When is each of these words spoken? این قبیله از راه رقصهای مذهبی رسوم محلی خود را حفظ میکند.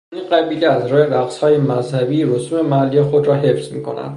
این 0.13 0.29
قبیله 0.29 0.67
از 0.67 0.87
راه 0.87 1.05
رقصهای 1.05 1.57
مذهبی 1.57 2.23
رسوم 2.23 2.65
محلی 2.65 3.01
خود 3.03 3.27
را 3.27 3.35
حفظ 3.35 3.71
میکند. 3.71 4.09